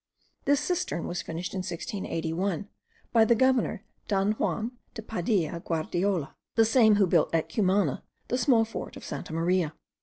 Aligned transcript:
This 0.45 0.59
cistern 0.59 1.05
was 1.05 1.21
finished 1.21 1.53
in 1.53 1.59
1681, 1.59 2.67
by 3.13 3.23
the 3.23 3.35
governor 3.35 3.83
Don 4.07 4.31
Juan 4.31 4.71
de 4.95 5.03
Padilla 5.03 5.59
Guardiola, 5.59 6.35
the 6.55 6.65
same 6.65 6.95
who 6.95 7.05
built 7.05 7.29
at 7.35 7.49
Cumana 7.53 8.01
the 8.27 8.39
small 8.39 8.65
fort 8.65 8.97
of 8.97 9.05
Santa 9.05 9.31
Maria. 9.31 9.75